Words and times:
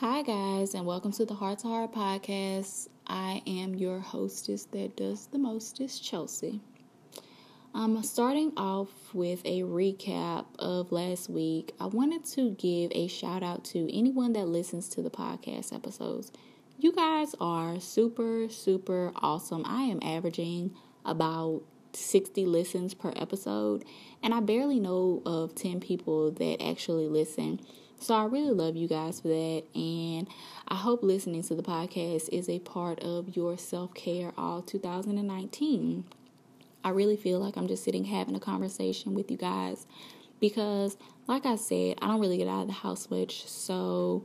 Hi, 0.00 0.20
guys, 0.20 0.74
and 0.74 0.84
welcome 0.84 1.10
to 1.12 1.24
the 1.24 1.32
Heart 1.32 1.60
to 1.60 1.68
Heart 1.68 1.94
podcast. 1.94 2.88
I 3.06 3.40
am 3.46 3.74
your 3.74 3.98
hostess 3.98 4.66
that 4.72 4.94
does 4.94 5.24
the 5.28 5.38
mostest, 5.38 6.04
Chelsea. 6.04 6.60
I'm 7.74 8.02
starting 8.02 8.52
off 8.58 8.90
with 9.14 9.40
a 9.46 9.62
recap 9.62 10.44
of 10.58 10.92
last 10.92 11.30
week. 11.30 11.72
I 11.80 11.86
wanted 11.86 12.26
to 12.32 12.50
give 12.50 12.92
a 12.94 13.06
shout 13.08 13.42
out 13.42 13.64
to 13.66 13.90
anyone 13.90 14.34
that 14.34 14.48
listens 14.48 14.90
to 14.90 15.00
the 15.00 15.08
podcast 15.08 15.74
episodes. 15.74 16.30
You 16.78 16.92
guys 16.92 17.34
are 17.40 17.80
super, 17.80 18.50
super 18.50 19.12
awesome. 19.16 19.62
I 19.64 19.84
am 19.84 20.00
averaging 20.02 20.74
about 21.06 21.62
60 21.96 22.46
listens 22.46 22.94
per 22.94 23.12
episode, 23.16 23.84
and 24.22 24.34
I 24.34 24.40
barely 24.40 24.78
know 24.78 25.22
of 25.26 25.54
10 25.54 25.80
people 25.80 26.30
that 26.32 26.62
actually 26.62 27.08
listen. 27.08 27.60
So 27.98 28.14
I 28.14 28.24
really 28.26 28.52
love 28.52 28.76
you 28.76 28.88
guys 28.88 29.20
for 29.20 29.28
that, 29.28 29.62
and 29.74 30.28
I 30.68 30.74
hope 30.74 31.02
listening 31.02 31.42
to 31.44 31.54
the 31.54 31.62
podcast 31.62 32.28
is 32.30 32.48
a 32.48 32.58
part 32.58 33.00
of 33.00 33.34
your 33.36 33.56
self 33.56 33.94
care 33.94 34.32
all 34.36 34.62
2019. 34.62 36.04
I 36.84 36.90
really 36.90 37.16
feel 37.16 37.40
like 37.40 37.56
I'm 37.56 37.66
just 37.66 37.84
sitting 37.84 38.04
having 38.04 38.36
a 38.36 38.40
conversation 38.40 39.14
with 39.14 39.30
you 39.30 39.36
guys 39.36 39.86
because, 40.40 40.96
like 41.26 41.46
I 41.46 41.56
said, 41.56 41.98
I 42.02 42.06
don't 42.06 42.20
really 42.20 42.36
get 42.36 42.48
out 42.48 42.62
of 42.62 42.68
the 42.68 42.74
house 42.74 43.10
much, 43.10 43.46
so 43.48 44.24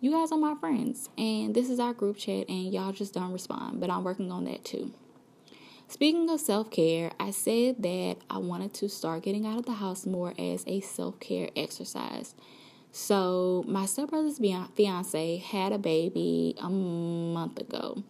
you 0.00 0.10
guys 0.10 0.32
are 0.32 0.38
my 0.38 0.54
friends, 0.54 1.10
and 1.18 1.54
this 1.54 1.68
is 1.68 1.78
our 1.78 1.92
group 1.92 2.16
chat, 2.16 2.48
and 2.48 2.72
y'all 2.72 2.92
just 2.92 3.12
don't 3.12 3.32
respond, 3.32 3.80
but 3.80 3.90
I'm 3.90 4.02
working 4.02 4.32
on 4.32 4.44
that 4.44 4.64
too. 4.64 4.92
Speaking 5.90 6.30
of 6.30 6.40
self 6.40 6.70
care, 6.70 7.10
I 7.18 7.32
said 7.32 7.82
that 7.82 8.18
I 8.30 8.38
wanted 8.38 8.72
to 8.74 8.88
start 8.88 9.24
getting 9.24 9.44
out 9.44 9.58
of 9.58 9.66
the 9.66 9.72
house 9.72 10.06
more 10.06 10.32
as 10.38 10.62
a 10.68 10.78
self 10.78 11.18
care 11.18 11.48
exercise. 11.56 12.36
So, 12.92 13.64
my 13.66 13.86
stepbrother's 13.86 14.38
fiance 14.38 15.36
had 15.38 15.72
a 15.72 15.78
baby 15.78 16.54
a 16.60 16.70
month 16.70 17.58
ago, 17.58 18.04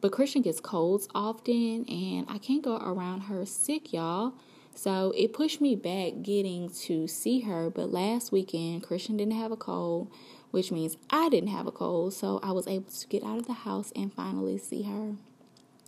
but 0.00 0.12
Christian 0.12 0.40
gets 0.40 0.60
colds 0.60 1.08
often, 1.14 1.84
and 1.90 2.26
I 2.30 2.38
can't 2.38 2.62
go 2.62 2.78
around 2.78 3.24
her 3.24 3.44
sick, 3.44 3.92
y'all. 3.92 4.32
So, 4.74 5.12
it 5.14 5.34
pushed 5.34 5.60
me 5.60 5.76
back 5.76 6.22
getting 6.22 6.70
to 6.86 7.06
see 7.06 7.40
her. 7.40 7.68
But 7.68 7.92
last 7.92 8.32
weekend, 8.32 8.82
Christian 8.82 9.18
didn't 9.18 9.34
have 9.34 9.52
a 9.52 9.56
cold, 9.56 10.10
which 10.52 10.72
means 10.72 10.96
I 11.10 11.28
didn't 11.28 11.50
have 11.50 11.66
a 11.66 11.72
cold. 11.72 12.14
So, 12.14 12.40
I 12.42 12.52
was 12.52 12.66
able 12.66 12.90
to 12.90 13.06
get 13.08 13.22
out 13.22 13.36
of 13.36 13.46
the 13.46 13.52
house 13.52 13.92
and 13.94 14.10
finally 14.10 14.56
see 14.56 14.84
her. 14.84 15.16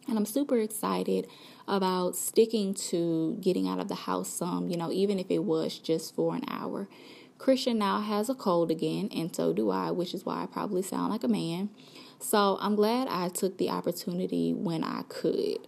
And 0.08 0.16
I'm 0.16 0.24
super 0.24 0.58
excited 0.58 1.28
about 1.68 2.16
sticking 2.16 2.72
to 2.74 3.36
getting 3.40 3.68
out 3.68 3.78
of 3.78 3.88
the 3.88 3.94
house 3.94 4.30
some, 4.30 4.70
you 4.70 4.76
know, 4.78 4.90
even 4.90 5.18
if 5.18 5.30
it 5.30 5.44
was 5.44 5.78
just 5.78 6.14
for 6.14 6.34
an 6.34 6.44
hour. 6.48 6.88
Christian 7.36 7.78
now 7.78 8.00
has 8.00 8.28
a 8.28 8.34
cold 8.34 8.70
again, 8.70 9.10
and 9.14 9.34
so 9.34 9.52
do 9.52 9.70
I, 9.70 9.90
which 9.90 10.14
is 10.14 10.26
why 10.26 10.42
I 10.42 10.46
probably 10.46 10.82
sound 10.82 11.12
like 11.12 11.22
a 11.22 11.28
man. 11.28 11.70
So 12.18 12.58
I'm 12.60 12.74
glad 12.74 13.06
I 13.08 13.28
took 13.28 13.58
the 13.58 13.70
opportunity 13.70 14.52
when 14.52 14.82
I 14.82 15.02
could. 15.08 15.58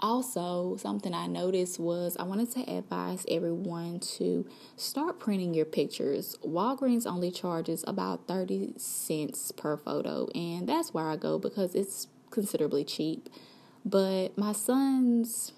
Also, 0.00 0.76
something 0.76 1.12
I 1.12 1.26
noticed 1.26 1.78
was 1.78 2.16
I 2.16 2.22
wanted 2.22 2.50
to 2.52 2.62
advise 2.62 3.26
everyone 3.30 4.00
to 4.16 4.46
start 4.76 5.20
printing 5.20 5.52
your 5.52 5.66
pictures. 5.66 6.36
Walgreens 6.42 7.06
only 7.06 7.30
charges 7.30 7.84
about 7.86 8.26
30 8.26 8.74
cents 8.78 9.52
per 9.52 9.76
photo, 9.76 10.26
and 10.34 10.66
that's 10.66 10.94
where 10.94 11.06
I 11.06 11.16
go 11.16 11.38
because 11.38 11.74
it's 11.74 12.08
considerably 12.30 12.84
cheap. 12.84 13.28
But 13.84 14.36
my 14.36 14.52
son's, 14.52 15.52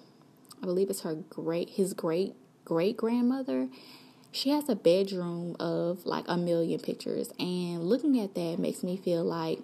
I 0.61 0.65
believe 0.65 0.89
it's 0.89 1.01
her 1.01 1.15
great, 1.15 1.71
his 1.71 1.93
great 1.93 2.35
great 2.65 2.97
grandmother, 2.97 3.67
she 4.31 4.49
has 4.49 4.67
a 4.69 4.75
bedroom 4.75 5.55
of 5.59 6.05
like 6.05 6.25
a 6.27 6.37
million 6.37 6.79
pictures. 6.79 7.31
And 7.39 7.83
looking 7.83 8.19
at 8.19 8.35
that 8.35 8.57
makes 8.59 8.83
me 8.83 8.97
feel 8.97 9.23
like 9.23 9.59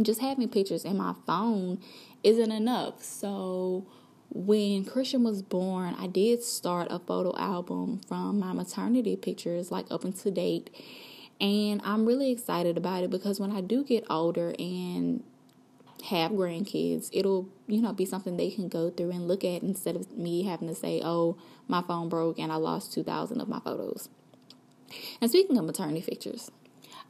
just 0.00 0.20
having 0.20 0.48
pictures 0.48 0.84
in 0.84 0.96
my 0.96 1.14
phone 1.26 1.80
isn't 2.22 2.52
enough. 2.52 3.02
So 3.02 3.86
when 4.30 4.84
Christian 4.84 5.24
was 5.24 5.42
born, 5.42 5.94
I 5.98 6.06
did 6.06 6.42
start 6.42 6.88
a 6.90 6.98
photo 6.98 7.36
album 7.36 8.00
from 8.06 8.38
my 8.38 8.52
maternity 8.52 9.16
pictures, 9.16 9.70
like 9.70 9.86
up 9.90 10.02
to 10.02 10.30
date. 10.30 10.70
And 11.40 11.80
I'm 11.84 12.06
really 12.06 12.30
excited 12.30 12.76
about 12.76 13.04
it 13.04 13.10
because 13.10 13.40
when 13.40 13.52
I 13.52 13.60
do 13.60 13.84
get 13.84 14.04
older 14.08 14.54
and 14.58 15.22
have 16.06 16.32
grandkids, 16.32 17.10
it'll, 17.12 17.48
you 17.66 17.82
know, 17.82 17.92
be 17.92 18.04
something 18.04 18.36
they 18.36 18.50
can 18.50 18.68
go 18.68 18.90
through 18.90 19.10
and 19.10 19.26
look 19.26 19.44
at 19.44 19.62
instead 19.62 19.96
of 19.96 20.16
me 20.16 20.44
having 20.44 20.68
to 20.68 20.74
say, 20.74 21.00
oh, 21.04 21.36
my 21.68 21.82
phone 21.82 22.08
broke 22.08 22.38
and 22.38 22.52
I 22.52 22.56
lost 22.56 22.92
2,000 22.92 23.40
of 23.40 23.48
my 23.48 23.60
photos. 23.60 24.08
And 25.20 25.30
speaking 25.30 25.58
of 25.58 25.64
maternity 25.64 26.02
pictures, 26.02 26.50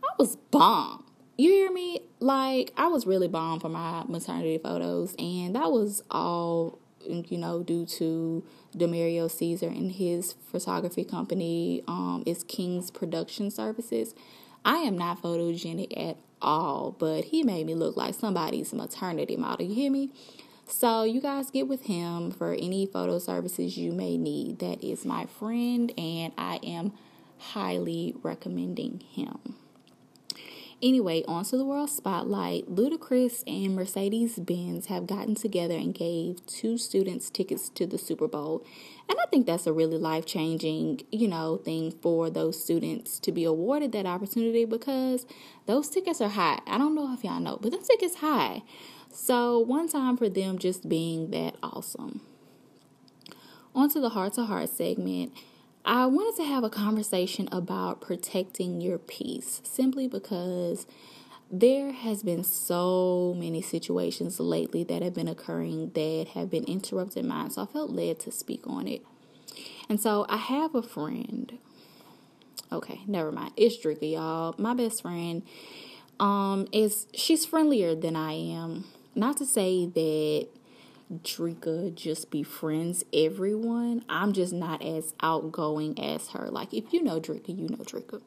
I 0.03 0.09
was 0.19 0.37
bomb. 0.51 1.05
You 1.37 1.51
hear 1.51 1.71
me? 1.71 2.01
Like, 2.21 2.73
I 2.77 2.89
was 2.89 3.07
really 3.07 3.29
bomb 3.29 3.61
for 3.61 3.69
my 3.69 4.05
maternity 4.09 4.57
photos, 4.57 5.15
and 5.19 5.55
that 5.55 5.71
was 5.71 6.03
all, 6.11 6.79
you 7.05 7.37
know, 7.37 7.63
due 7.63 7.85
to 7.85 8.43
Demario 8.75 9.31
Caesar 9.31 9.69
and 9.69 9.93
his 9.93 10.33
photography 10.33 11.05
company, 11.05 11.83
um, 11.87 12.23
is 12.25 12.43
King's 12.45 12.91
Production 12.91 13.51
Services. 13.51 14.15
I 14.65 14.79
am 14.79 14.97
not 14.97 15.23
photogenic 15.23 15.93
at 15.95 16.17
all, 16.47 16.97
but 16.99 17.25
he 17.27 17.43
made 17.43 17.67
me 17.67 17.75
look 17.75 17.97
like 17.97 18.15
somebody's 18.15 18.73
maternity 18.73 19.37
model. 19.37 19.67
You 19.67 19.75
hear 19.75 19.91
me? 19.91 20.13
So 20.69 21.05
you 21.05 21.21
guys 21.21 21.51
get 21.51 21.69
with 21.69 21.83
him 21.83 22.31
for 22.31 22.53
any 22.55 22.87
photo 22.87 23.19
services 23.19 23.77
you 23.77 23.93
may 23.93 24.17
need. 24.17 24.61
That 24.61 24.83
is 24.83 25.05
my 25.05 25.27
friend, 25.27 25.93
and 25.99 26.33
I 26.39 26.57
am 26.63 26.93
highly 27.39 28.15
recommending 28.23 29.01
him. 29.01 29.57
Anyway, 30.83 31.25
on 31.27 31.43
to 31.43 31.57
the 31.57 31.65
world 31.65 31.89
spotlight. 31.89 32.67
Ludacris 32.67 33.43
and 33.47 33.75
Mercedes 33.75 34.39
Benz 34.39 34.87
have 34.87 35.07
gotten 35.07 35.35
together 35.35 35.75
and 35.75 35.95
gave 35.95 36.45
two 36.45 36.77
students 36.77 37.31
tickets 37.31 37.71
to 37.71 37.87
the 37.87 37.97
Super 37.97 38.29
Bowl. 38.29 38.63
And 39.09 39.19
I 39.19 39.25
think 39.27 39.47
that's 39.47 39.67
a 39.67 39.73
really 39.73 39.97
life 39.97 40.27
changing, 40.27 41.01
you 41.11 41.29
know, 41.29 41.57
thing 41.57 41.93
for 42.03 42.29
those 42.29 42.63
students 42.63 43.19
to 43.21 43.33
be 43.33 43.45
awarded 43.45 43.93
that 43.93 44.05
opportunity 44.05 44.67
because 44.67 45.27
those 45.65 45.89
tickets 45.89 46.21
are 46.21 46.29
high. 46.29 46.61
I 46.67 46.77
don't 46.77 46.95
know 46.95 47.11
if 47.15 47.25
y'all 47.25 47.41
know, 47.41 47.59
but 47.61 47.73
the 47.73 47.79
tickets 47.79 48.17
high. 48.17 48.63
So 49.11 49.59
one 49.59 49.89
time 49.89 50.19
for 50.19 50.29
them 50.29 50.59
just 50.59 50.91
being 50.91 51.31
that 51.31 51.57
awesome. 51.63 52.21
On 53.75 53.89
to 53.89 54.01
the 54.01 54.11
heart 54.11 54.35
to 54.35 54.45
heart 54.45 54.69
segment. 54.69 55.33
I 55.87 56.07
wanted 56.07 56.37
to 56.43 56.49
have 56.49 56.65
a 56.65 56.71
conversation 56.71 57.49
about 57.53 58.01
protecting 58.01 58.81
your 58.81 58.99
peace 58.99 59.61
simply 59.63 60.09
because 60.09 60.85
there 61.49 61.93
has 61.93 62.25
been 62.25 62.43
so 62.43 63.37
many 63.39 63.63
situations 63.63 64.41
lately 64.41 64.83
that 64.83 65.01
have 65.01 65.15
been 65.15 65.29
occurring 65.29 65.93
that 65.95 66.31
have 66.35 66.51
been 66.51 66.65
interrupting 66.65 67.29
mine. 67.29 67.51
So 67.51 67.63
I 67.63 67.67
felt 67.67 67.91
led 67.91 68.19
to 68.21 68.33
speak 68.33 68.67
on 68.67 68.89
it. 68.89 69.03
And 69.89 70.01
so 70.01 70.27
I 70.29 70.39
have 70.39 70.75
a 70.75 70.83
friend. 70.83 71.57
Okay, 72.73 73.03
never 73.07 73.31
mind. 73.31 73.53
It's 73.57 73.77
Drika, 73.77 74.11
y'all. 74.11 74.57
My 74.59 74.75
best 74.75 75.03
friend 75.03 75.43
um 76.19 76.67
is 76.73 77.07
she's 77.15 77.45
friendlier 77.45 77.95
than 77.95 78.17
I 78.17 78.33
am. 78.33 78.87
Not 79.15 79.37
to 79.37 79.47
say 79.47 79.87
that 79.87 80.49
Drika 81.13 81.95
just 81.95 82.31
befriends 82.31 83.05
everyone. 83.13 84.05
I'm 84.09 84.33
just 84.33 84.53
not 84.53 84.83
as 84.83 85.15
outgoing 85.21 85.99
as 86.01 86.29
her. 86.31 86.49
Like 86.51 86.75
if 86.75 86.93
you 86.93 87.03
know 87.03 87.21
Drika, 87.21 87.57
you 87.57 87.69
know 87.69 87.85
Drika. 87.85 88.21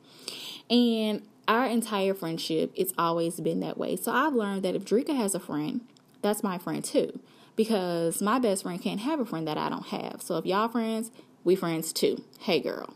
And 0.69 1.23
our 1.47 1.65
entire 1.65 2.13
friendship, 2.13 2.71
it's 2.75 2.93
always 2.97 3.39
been 3.39 3.59
that 3.61 3.77
way. 3.77 3.95
So 3.95 4.11
I've 4.11 4.33
learned 4.33 4.63
that 4.63 4.75
if 4.75 4.85
Drika 4.85 5.15
has 5.15 5.35
a 5.35 5.39
friend, 5.39 5.81
that's 6.21 6.43
my 6.43 6.57
friend 6.57 6.83
too. 6.83 7.19
Because 7.55 8.21
my 8.21 8.39
best 8.39 8.63
friend 8.63 8.81
can't 8.81 9.01
have 9.01 9.19
a 9.19 9.25
friend 9.25 9.45
that 9.47 9.57
I 9.57 9.67
don't 9.67 9.87
have. 9.87 10.21
So 10.21 10.37
if 10.37 10.45
y'all 10.45 10.69
friends, 10.69 11.11
we 11.43 11.55
friends 11.55 11.91
too. 11.91 12.23
Hey 12.39 12.61
girl. 12.61 12.93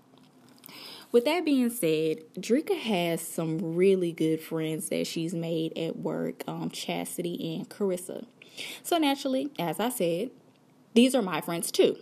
With 1.12 1.26
that 1.26 1.46
being 1.46 1.70
said, 1.70 2.22
Drika 2.40 2.76
has 2.80 3.22
some 3.22 3.76
really 3.76 4.12
good 4.12 4.42
friends 4.42 4.90
that 4.90 5.06
she's 5.06 5.34
made 5.34 5.78
at 5.78 5.98
work, 5.98 6.44
um, 6.48 6.72
Chastity 6.72 7.56
and 7.56 7.70
Carissa. 7.70 8.26
So 8.84 8.98
naturally, 8.98 9.52
as 9.58 9.80
I 9.80 9.90
said, 9.90 10.32
these 10.94 11.16
are 11.16 11.22
my 11.22 11.42
friends 11.42 11.72
too. 11.72 11.98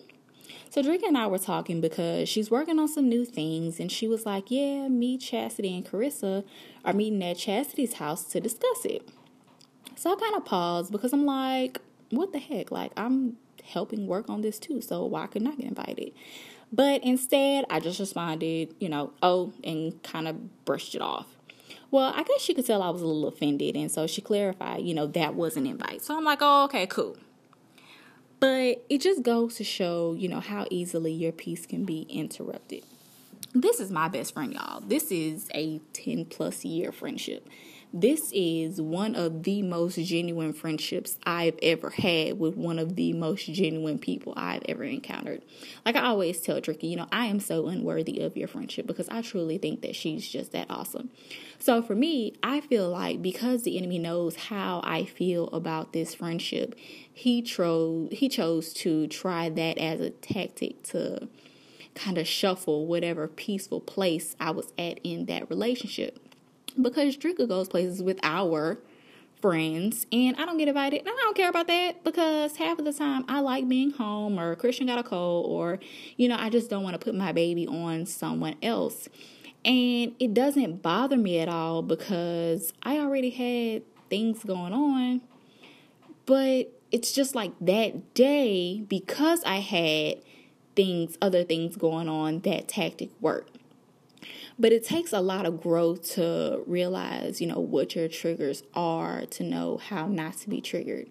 So 0.69 0.81
Drika 0.81 1.03
and 1.03 1.17
I 1.17 1.27
were 1.27 1.37
talking 1.37 1.81
because 1.81 2.29
she's 2.29 2.49
working 2.49 2.79
on 2.79 2.87
some 2.87 3.09
new 3.09 3.25
things, 3.25 3.79
and 3.79 3.91
she 3.91 4.07
was 4.07 4.25
like, 4.25 4.49
"Yeah, 4.49 4.87
me, 4.87 5.17
Chastity, 5.17 5.75
and 5.75 5.85
Carissa 5.85 6.45
are 6.85 6.93
meeting 6.93 7.21
at 7.23 7.37
Chastity's 7.37 7.95
house 7.95 8.23
to 8.31 8.39
discuss 8.39 8.85
it." 8.85 9.07
So 9.95 10.13
I 10.13 10.15
kind 10.15 10.35
of 10.35 10.45
paused 10.45 10.91
because 10.91 11.11
I'm 11.11 11.25
like, 11.25 11.79
"What 12.09 12.31
the 12.31 12.39
heck? 12.39 12.71
Like 12.71 12.93
I'm 12.95 13.37
helping 13.63 14.07
work 14.07 14.29
on 14.29 14.41
this 14.41 14.59
too, 14.59 14.79
so 14.81 15.05
why 15.05 15.27
couldn't 15.27 15.49
I 15.49 15.55
get 15.55 15.65
invited?" 15.65 16.13
But 16.71 17.03
instead, 17.03 17.65
I 17.69 17.81
just 17.81 17.99
responded, 17.99 18.73
you 18.79 18.87
know, 18.87 19.11
"Oh," 19.21 19.51
and 19.63 20.01
kind 20.03 20.27
of 20.27 20.63
brushed 20.63 20.95
it 20.95 21.01
off. 21.01 21.27
Well, 21.91 22.13
I 22.15 22.23
guess 22.23 22.41
she 22.41 22.53
could 22.53 22.65
tell 22.65 22.81
I 22.81 22.89
was 22.89 23.01
a 23.01 23.05
little 23.05 23.27
offended, 23.27 23.75
and 23.75 23.91
so 23.91 24.07
she 24.07 24.21
clarified, 24.21 24.81
you 24.81 24.93
know, 24.93 25.07
that 25.07 25.35
was 25.35 25.57
an 25.57 25.67
invite. 25.67 26.01
So 26.01 26.17
I'm 26.17 26.23
like, 26.23 26.39
oh, 26.41 26.63
okay, 26.65 26.87
cool. 26.87 27.17
But 28.39 28.83
it 28.89 29.01
just 29.01 29.21
goes 29.21 29.55
to 29.57 29.65
show, 29.65 30.13
you 30.13 30.27
know, 30.29 30.39
how 30.39 30.65
easily 30.71 31.11
your 31.11 31.33
peace 31.33 31.65
can 31.65 31.83
be 31.85 32.07
interrupted. 32.09 32.83
this 33.53 33.81
is 33.81 33.91
my 33.91 34.07
best 34.07 34.33
friend, 34.33 34.53
y'all. 34.53 34.79
This 34.79 35.11
is 35.11 35.49
a 35.53 35.79
10 35.93 36.25
plus 36.25 36.63
year 36.63 36.93
friendship. 36.93 37.47
This 37.93 38.31
is 38.33 38.79
one 38.79 39.15
of 39.15 39.43
the 39.43 39.61
most 39.63 39.97
genuine 39.97 40.53
friendships 40.53 41.17
I've 41.25 41.59
ever 41.61 41.89
had 41.89 42.39
with 42.39 42.55
one 42.55 42.79
of 42.79 42.95
the 42.95 43.11
most 43.11 43.51
genuine 43.51 43.99
people 43.99 44.33
I've 44.37 44.63
ever 44.69 44.85
encountered. 44.85 45.41
Like 45.85 45.97
I 45.97 46.03
always 46.05 46.39
tell 46.39 46.61
Drika, 46.61 46.89
you 46.89 46.95
know, 46.95 47.09
I 47.11 47.25
am 47.25 47.41
so 47.41 47.67
unworthy 47.67 48.21
of 48.21 48.37
your 48.37 48.47
friendship 48.47 48.87
because 48.87 49.09
I 49.09 49.21
truly 49.21 49.57
think 49.57 49.81
that 49.81 49.93
she's 49.93 50.25
just 50.25 50.53
that 50.53 50.67
awesome. 50.69 51.09
So 51.59 51.81
for 51.81 51.93
me, 51.93 52.33
I 52.41 52.61
feel 52.61 52.89
like 52.89 53.21
because 53.21 53.63
the 53.63 53.77
enemy 53.77 53.99
knows 53.99 54.37
how 54.37 54.79
I 54.85 55.03
feel 55.03 55.49
about 55.49 55.91
this 55.91 56.15
friendship, 56.15 56.75
he 57.13 57.41
chose 57.41 58.07
he 58.13 58.29
chose 58.29 58.71
to 58.75 59.07
try 59.07 59.49
that 59.49 59.77
as 59.77 59.99
a 59.99 60.11
tactic 60.11 60.81
to 60.83 61.27
kind 61.93 62.17
of 62.17 62.25
shuffle 62.25 62.85
whatever 62.85 63.27
peaceful 63.27 63.81
place 63.81 64.33
I 64.39 64.51
was 64.51 64.71
at 64.77 65.01
in 65.03 65.25
that 65.25 65.49
relationship 65.49 66.19
because 66.79 67.17
Drika 67.17 67.47
goes 67.47 67.67
places 67.67 68.01
with 68.01 68.19
our 68.23 68.77
friends 69.41 70.05
and 70.11 70.35
I 70.37 70.45
don't 70.45 70.57
get 70.57 70.67
invited 70.67 70.99
and 70.99 71.09
I 71.09 71.19
don't 71.23 71.35
care 71.35 71.49
about 71.49 71.67
that 71.67 72.03
because 72.03 72.55
half 72.57 72.77
of 72.77 72.85
the 72.85 72.93
time 72.93 73.25
I 73.27 73.39
like 73.39 73.67
being 73.67 73.91
home 73.91 74.39
or 74.39 74.55
Christian 74.55 74.87
got 74.87 74.99
a 74.99 75.03
cold 75.03 75.47
or 75.49 75.79
you 76.15 76.29
know 76.29 76.37
I 76.37 76.49
just 76.49 76.69
don't 76.69 76.83
want 76.83 76.93
to 76.93 77.03
put 77.03 77.15
my 77.15 77.31
baby 77.31 77.67
on 77.67 78.05
someone 78.05 78.55
else. 78.61 79.09
And 79.63 80.15
it 80.19 80.33
doesn't 80.33 80.81
bother 80.81 81.17
me 81.17 81.39
at 81.39 81.47
all 81.47 81.83
because 81.83 82.73
I 82.81 82.97
already 82.97 83.29
had 83.29 83.83
things 84.09 84.43
going 84.43 84.73
on. 84.73 85.21
But 86.25 86.71
it's 86.91 87.11
just 87.11 87.35
like 87.35 87.51
that 87.61 88.13
day 88.13 88.81
because 88.87 89.43
I 89.43 89.57
had 89.57 90.15
things 90.75 91.17
other 91.21 91.43
things 91.43 91.75
going 91.75 92.09
on 92.09 92.39
that 92.39 92.67
tactic 92.67 93.09
worked. 93.19 93.50
But 94.59 94.71
it 94.71 94.85
takes 94.85 95.13
a 95.13 95.21
lot 95.21 95.45
of 95.45 95.61
growth 95.61 96.01
to 96.13 96.63
realize, 96.67 97.41
you 97.41 97.47
know, 97.47 97.59
what 97.59 97.95
your 97.95 98.07
triggers 98.07 98.63
are, 98.73 99.25
to 99.27 99.43
know 99.43 99.77
how 99.77 100.07
not 100.07 100.37
to 100.39 100.49
be 100.49 100.61
triggered. 100.61 101.07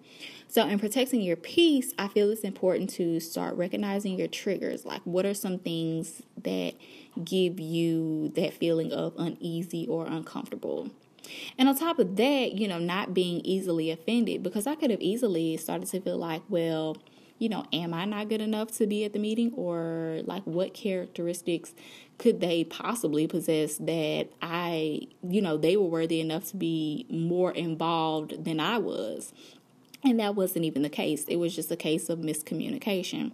So, 0.48 0.66
in 0.66 0.78
protecting 0.78 1.20
your 1.20 1.36
peace, 1.36 1.94
I 1.96 2.08
feel 2.08 2.30
it's 2.30 2.40
important 2.40 2.90
to 2.90 3.20
start 3.20 3.54
recognizing 3.54 4.18
your 4.18 4.28
triggers. 4.28 4.84
Like, 4.84 5.00
what 5.04 5.24
are 5.24 5.34
some 5.34 5.58
things 5.58 6.22
that 6.42 6.74
give 7.24 7.60
you 7.60 8.32
that 8.34 8.52
feeling 8.54 8.92
of 8.92 9.14
uneasy 9.16 9.86
or 9.86 10.06
uncomfortable? 10.06 10.90
And 11.58 11.68
on 11.68 11.76
top 11.76 11.98
of 11.98 12.16
that, 12.16 12.52
you 12.52 12.66
know, 12.66 12.78
not 12.78 13.14
being 13.14 13.40
easily 13.40 13.90
offended, 13.90 14.42
because 14.42 14.66
I 14.66 14.74
could 14.74 14.90
have 14.90 15.00
easily 15.00 15.56
started 15.56 15.88
to 15.90 16.00
feel 16.00 16.16
like, 16.16 16.42
well, 16.48 16.96
you 17.38 17.48
know, 17.48 17.64
am 17.72 17.94
I 17.94 18.04
not 18.04 18.28
good 18.28 18.40
enough 18.40 18.70
to 18.78 18.86
be 18.86 19.04
at 19.04 19.12
the 19.12 19.18
meeting? 19.18 19.52
Or 19.56 20.20
like 20.24 20.42
what 20.44 20.74
characteristics 20.74 21.74
could 22.20 22.40
they 22.40 22.64
possibly 22.64 23.26
possess 23.26 23.76
that 23.78 24.28
I, 24.42 25.08
you 25.26 25.40
know, 25.40 25.56
they 25.56 25.78
were 25.78 25.86
worthy 25.86 26.20
enough 26.20 26.50
to 26.50 26.56
be 26.58 27.06
more 27.08 27.50
involved 27.50 28.44
than 28.44 28.60
I 28.60 28.76
was? 28.76 29.32
And 30.04 30.20
that 30.20 30.34
wasn't 30.34 30.66
even 30.66 30.82
the 30.82 30.90
case. 30.90 31.24
It 31.28 31.36
was 31.36 31.56
just 31.56 31.70
a 31.70 31.76
case 31.76 32.10
of 32.10 32.18
miscommunication. 32.18 33.32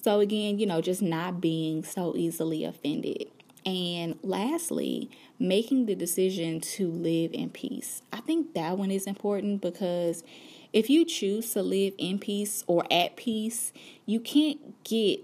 So, 0.00 0.20
again, 0.20 0.60
you 0.60 0.66
know, 0.66 0.80
just 0.80 1.02
not 1.02 1.40
being 1.40 1.82
so 1.82 2.14
easily 2.14 2.64
offended. 2.64 3.28
And 3.66 4.16
lastly, 4.22 5.10
making 5.40 5.86
the 5.86 5.96
decision 5.96 6.60
to 6.60 6.88
live 6.88 7.32
in 7.32 7.50
peace. 7.50 8.02
I 8.12 8.20
think 8.20 8.54
that 8.54 8.78
one 8.78 8.92
is 8.92 9.08
important 9.08 9.60
because 9.60 10.22
if 10.72 10.88
you 10.88 11.04
choose 11.04 11.52
to 11.54 11.62
live 11.62 11.94
in 11.98 12.20
peace 12.20 12.62
or 12.68 12.84
at 12.92 13.16
peace, 13.16 13.72
you 14.06 14.20
can't 14.20 14.84
get, 14.84 15.18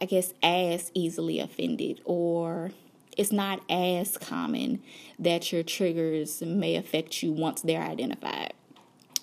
I 0.00 0.06
guess, 0.06 0.34
as 0.42 0.90
easily 0.94 1.40
offended 1.40 2.00
or 2.04 2.72
it's 3.16 3.32
not 3.32 3.60
as 3.70 4.18
common 4.18 4.82
that 5.18 5.52
your 5.52 5.62
triggers 5.62 6.42
may 6.42 6.74
affect 6.74 7.22
you 7.22 7.32
once 7.32 7.60
they're 7.60 7.82
identified. 7.82 8.54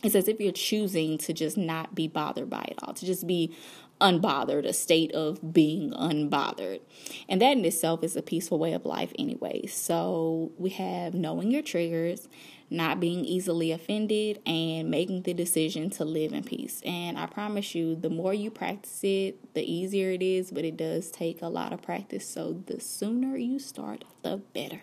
It's 0.03 0.15
as 0.15 0.27
if 0.27 0.39
you're 0.39 0.51
choosing 0.51 1.17
to 1.19 1.33
just 1.33 1.57
not 1.57 1.93
be 1.93 2.07
bothered 2.07 2.49
by 2.49 2.65
it 2.69 2.79
all, 2.81 2.93
to 2.93 3.05
just 3.05 3.27
be 3.27 3.55
unbothered, 4.01 4.65
a 4.65 4.73
state 4.73 5.11
of 5.13 5.53
being 5.53 5.91
unbothered. 5.91 6.81
And 7.29 7.41
that 7.41 7.57
in 7.57 7.63
itself 7.65 8.03
is 8.03 8.15
a 8.15 8.21
peaceful 8.21 8.59
way 8.59 8.73
of 8.73 8.85
life, 8.85 9.13
anyway. 9.17 9.67
So 9.67 10.51
we 10.57 10.71
have 10.71 11.13
knowing 11.13 11.51
your 11.51 11.61
triggers, 11.61 12.27
not 12.69 12.99
being 12.99 13.23
easily 13.25 13.71
offended, 13.71 14.39
and 14.45 14.89
making 14.89 15.23
the 15.23 15.33
decision 15.33 15.89
to 15.91 16.05
live 16.05 16.33
in 16.33 16.43
peace. 16.43 16.81
And 16.85 17.17
I 17.17 17.25
promise 17.25 17.75
you, 17.75 17.95
the 17.95 18.09
more 18.09 18.33
you 18.33 18.51
practice 18.51 19.03
it, 19.03 19.53
the 19.53 19.63
easier 19.63 20.11
it 20.11 20.21
is, 20.21 20.51
but 20.51 20.65
it 20.65 20.77
does 20.77 21.11
take 21.11 21.41
a 21.41 21.47
lot 21.47 21.73
of 21.73 21.81
practice. 21.81 22.27
So 22.27 22.61
the 22.65 22.79
sooner 22.79 23.37
you 23.37 23.59
start, 23.59 24.03
the 24.23 24.37
better. 24.37 24.81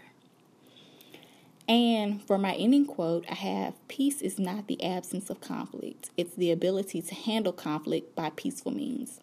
And 1.69 2.23
for 2.23 2.39
my 2.39 2.55
ending 2.55 2.87
quote, 2.87 3.27
I 3.31 3.35
have 3.35 3.75
Peace 3.89 4.23
is 4.23 4.39
not 4.39 4.67
the 4.69 4.83
absence 4.83 5.29
of 5.29 5.41
conflict, 5.41 6.11
it's 6.17 6.35
the 6.35 6.51
ability 6.51 7.03
to 7.03 7.15
handle 7.15 7.53
conflict 7.53 8.17
by 8.17 8.31
peaceful 8.31 8.73
means. 8.73 9.21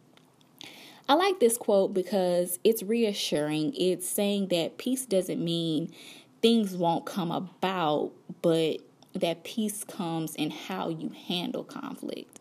I 1.08 1.14
like 1.14 1.40
this 1.40 1.58
quote 1.58 1.94
because 1.94 2.60
it's 2.64 2.82
reassuring. 2.82 3.74
It's 3.76 4.08
saying 4.08 4.48
that 4.48 4.78
peace 4.78 5.06
doesn't 5.06 5.44
mean 5.44 5.92
things 6.42 6.76
won't 6.76 7.06
come 7.06 7.32
about, 7.32 8.12
but 8.42 8.78
that 9.14 9.44
peace 9.44 9.84
comes 9.84 10.36
in 10.36 10.50
how 10.50 10.90
you 10.90 11.12
handle 11.28 11.64
conflict. 11.64 12.40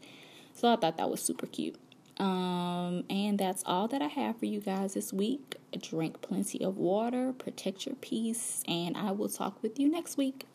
So 0.54 0.72
I 0.72 0.76
thought 0.76 0.96
that 0.96 1.10
was 1.10 1.20
super 1.20 1.46
cute. 1.46 1.76
Um, 2.18 3.04
and 3.10 3.38
that's 3.38 3.62
all 3.66 3.88
that 3.88 4.00
I 4.00 4.06
have 4.06 4.38
for 4.38 4.46
you 4.46 4.60
guys 4.60 4.94
this 4.94 5.12
week. 5.12 5.56
Drink 5.80 6.20
plenty 6.22 6.62
of 6.64 6.76
water, 6.76 7.32
protect 7.32 7.86
your 7.86 7.96
peace, 7.96 8.62
and 8.68 8.96
I 8.96 9.10
will 9.10 9.28
talk 9.28 9.62
with 9.62 9.80
you 9.80 9.90
next 9.90 10.16
week. 10.16 10.46